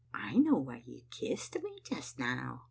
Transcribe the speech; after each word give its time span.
"I 0.31 0.35
know 0.37 0.55
why 0.55 0.81
you 0.87 1.03
kissed 1.11 1.55
me 1.61 1.79
just 1.83 2.17
now. 2.17 2.59